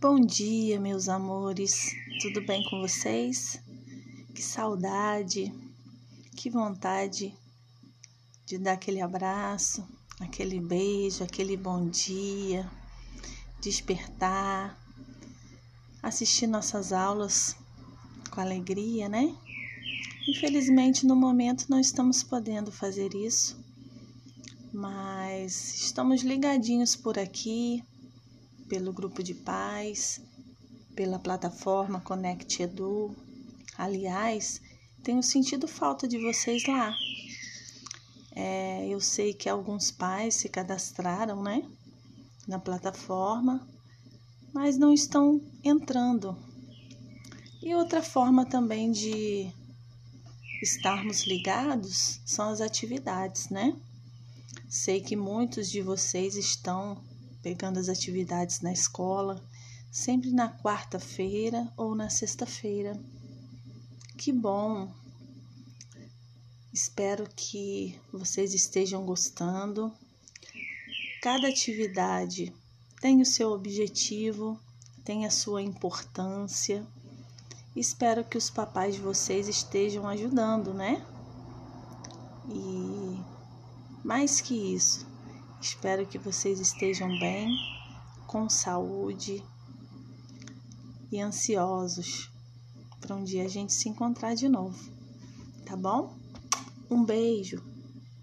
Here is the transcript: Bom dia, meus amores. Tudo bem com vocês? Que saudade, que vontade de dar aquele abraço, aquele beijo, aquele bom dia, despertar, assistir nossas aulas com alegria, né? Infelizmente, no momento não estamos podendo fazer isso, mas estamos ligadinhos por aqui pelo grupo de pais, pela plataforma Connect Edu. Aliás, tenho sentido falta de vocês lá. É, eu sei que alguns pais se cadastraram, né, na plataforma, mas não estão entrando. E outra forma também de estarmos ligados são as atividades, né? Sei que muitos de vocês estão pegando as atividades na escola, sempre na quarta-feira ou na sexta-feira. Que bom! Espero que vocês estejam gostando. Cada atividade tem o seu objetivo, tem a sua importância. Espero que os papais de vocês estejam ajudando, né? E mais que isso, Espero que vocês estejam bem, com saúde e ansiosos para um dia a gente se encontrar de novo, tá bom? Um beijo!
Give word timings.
Bom 0.00 0.20
dia, 0.20 0.78
meus 0.78 1.08
amores. 1.08 1.92
Tudo 2.22 2.46
bem 2.46 2.62
com 2.70 2.80
vocês? 2.80 3.60
Que 4.32 4.40
saudade, 4.40 5.52
que 6.36 6.48
vontade 6.48 7.34
de 8.46 8.58
dar 8.58 8.74
aquele 8.74 9.00
abraço, 9.00 9.84
aquele 10.20 10.60
beijo, 10.60 11.24
aquele 11.24 11.56
bom 11.56 11.88
dia, 11.88 12.70
despertar, 13.60 14.78
assistir 16.00 16.46
nossas 16.46 16.92
aulas 16.92 17.56
com 18.30 18.40
alegria, 18.40 19.08
né? 19.08 19.36
Infelizmente, 20.28 21.04
no 21.04 21.16
momento 21.16 21.66
não 21.68 21.80
estamos 21.80 22.22
podendo 22.22 22.70
fazer 22.70 23.12
isso, 23.16 23.58
mas 24.72 25.74
estamos 25.74 26.22
ligadinhos 26.22 26.94
por 26.94 27.18
aqui 27.18 27.82
pelo 28.68 28.92
grupo 28.92 29.22
de 29.22 29.34
pais, 29.34 30.20
pela 30.94 31.18
plataforma 31.18 32.00
Connect 32.00 32.62
Edu. 32.62 33.16
Aliás, 33.76 34.60
tenho 35.02 35.22
sentido 35.22 35.66
falta 35.66 36.06
de 36.06 36.18
vocês 36.18 36.66
lá. 36.66 36.94
É, 38.32 38.86
eu 38.88 39.00
sei 39.00 39.32
que 39.32 39.48
alguns 39.48 39.90
pais 39.90 40.34
se 40.34 40.48
cadastraram, 40.48 41.42
né, 41.42 41.68
na 42.46 42.58
plataforma, 42.58 43.66
mas 44.52 44.76
não 44.76 44.92
estão 44.92 45.40
entrando. 45.64 46.36
E 47.62 47.74
outra 47.74 48.02
forma 48.02 48.44
também 48.44 48.92
de 48.92 49.52
estarmos 50.62 51.26
ligados 51.26 52.20
são 52.24 52.48
as 52.50 52.60
atividades, 52.60 53.48
né? 53.48 53.76
Sei 54.68 55.00
que 55.00 55.16
muitos 55.16 55.70
de 55.70 55.80
vocês 55.80 56.36
estão 56.36 57.02
pegando 57.42 57.78
as 57.78 57.88
atividades 57.88 58.60
na 58.60 58.72
escola, 58.72 59.42
sempre 59.90 60.30
na 60.30 60.48
quarta-feira 60.48 61.72
ou 61.76 61.94
na 61.94 62.10
sexta-feira. 62.10 62.98
Que 64.16 64.32
bom! 64.32 64.92
Espero 66.72 67.28
que 67.34 67.98
vocês 68.12 68.54
estejam 68.54 69.04
gostando. 69.04 69.92
Cada 71.22 71.48
atividade 71.48 72.52
tem 73.00 73.20
o 73.20 73.26
seu 73.26 73.50
objetivo, 73.50 74.60
tem 75.04 75.24
a 75.24 75.30
sua 75.30 75.62
importância. 75.62 76.86
Espero 77.74 78.24
que 78.24 78.36
os 78.36 78.50
papais 78.50 78.96
de 78.96 79.00
vocês 79.00 79.48
estejam 79.48 80.06
ajudando, 80.06 80.74
né? 80.74 81.04
E 82.50 83.18
mais 84.04 84.40
que 84.40 84.54
isso, 84.54 85.07
Espero 85.60 86.06
que 86.06 86.18
vocês 86.18 86.60
estejam 86.60 87.08
bem, 87.18 87.48
com 88.26 88.48
saúde 88.48 89.42
e 91.10 91.20
ansiosos 91.20 92.30
para 93.00 93.16
um 93.16 93.24
dia 93.24 93.44
a 93.44 93.48
gente 93.48 93.72
se 93.72 93.88
encontrar 93.88 94.34
de 94.34 94.48
novo, 94.48 94.78
tá 95.66 95.76
bom? 95.76 96.16
Um 96.90 97.04
beijo! 97.04 97.62